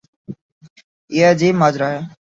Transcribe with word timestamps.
یہ 1.09 1.25
عجیب 1.31 1.55
ماجرا 1.61 1.89
ہے۔ 1.93 1.99